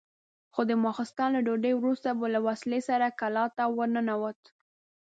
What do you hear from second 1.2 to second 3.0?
له ډوډۍ وروسته به له وسلې